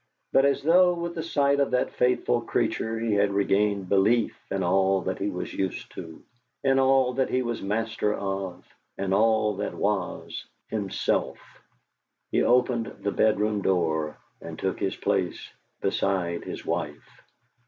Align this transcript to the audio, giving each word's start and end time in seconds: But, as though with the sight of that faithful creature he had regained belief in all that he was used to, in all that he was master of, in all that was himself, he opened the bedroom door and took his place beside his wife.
But, 0.33 0.45
as 0.45 0.63
though 0.63 0.95
with 0.95 1.13
the 1.13 1.21
sight 1.21 1.59
of 1.59 1.69
that 1.69 1.91
faithful 1.93 2.41
creature 2.41 2.97
he 2.99 3.13
had 3.13 3.29
regained 3.31 3.87
belief 3.87 4.35
in 4.49 4.63
all 4.63 5.01
that 5.01 5.19
he 5.19 5.29
was 5.29 5.53
used 5.53 5.91
to, 5.91 6.23
in 6.63 6.79
all 6.79 7.13
that 7.13 7.29
he 7.29 7.43
was 7.43 7.61
master 7.61 8.11
of, 8.15 8.65
in 8.97 9.13
all 9.13 9.57
that 9.57 9.75
was 9.75 10.43
himself, 10.69 11.37
he 12.31 12.41
opened 12.41 12.87
the 13.03 13.11
bedroom 13.11 13.61
door 13.61 14.17
and 14.41 14.57
took 14.57 14.79
his 14.79 14.95
place 14.95 15.39
beside 15.81 16.45
his 16.45 16.65
wife. 16.65 17.21